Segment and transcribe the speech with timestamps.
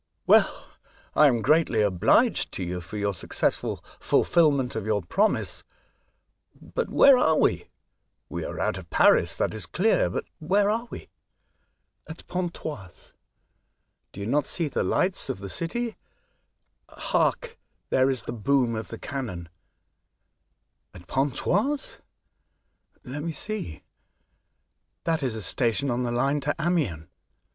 [0.25, 0.67] ''"Well,
[1.13, 5.63] I am greatly obliged to you for your successful fulfilment of your promise.
[6.59, 7.69] But where are we?
[8.27, 11.09] We are out of Paris, that ia clear; but where are we?"
[12.09, 13.13] At Pontoise.
[14.11, 16.09] Do you not see the lights of c 2 20 A Voyage to Other Worlds.
[16.97, 17.07] the city?
[17.13, 17.59] Hark!
[17.91, 19.49] there is the boom of the cannon!""
[20.95, 21.99] At Pontoise?
[23.03, 23.83] Let me see;
[25.03, 27.05] that is a station on the line to Amiens.